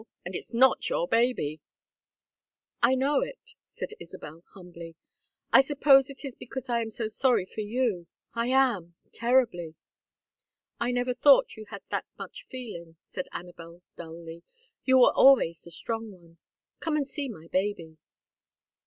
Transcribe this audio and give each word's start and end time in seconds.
And 0.25 0.35
it's 0.35 0.51
not 0.51 0.89
your 0.89 1.07
baby." 1.07 1.61
"I 2.81 2.95
know 2.95 3.21
it," 3.21 3.53
said 3.67 3.89
Isabel, 3.99 4.41
humbly. 4.55 4.95
"I 5.53 5.61
suppose 5.61 6.09
it 6.09 6.25
is 6.25 6.33
because 6.35 6.69
I 6.69 6.81
am 6.81 6.89
so 6.89 7.07
sorry 7.07 7.45
for 7.45 7.61
you. 7.61 8.07
I 8.33 8.47
am 8.47 8.95
terribly." 9.11 9.75
"I 10.79 10.89
never 10.89 11.13
thought 11.13 11.55
you 11.55 11.65
had 11.69 11.83
that 11.91 12.05
much 12.17 12.47
feeling," 12.49 12.95
said 13.09 13.27
Anabel, 13.31 13.83
dully. 13.95 14.41
"You 14.85 14.97
were 14.97 15.13
always 15.13 15.61
the 15.61 15.69
strong 15.69 16.09
one. 16.11 16.39
Come 16.79 16.95
and 16.95 17.05
see 17.07 17.29
my 17.29 17.45
baby." 17.51 17.99